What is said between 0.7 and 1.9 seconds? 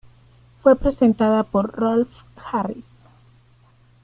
presentada por